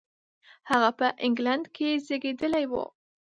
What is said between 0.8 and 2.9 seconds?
په انګلېنډ کې زېږېدلی و.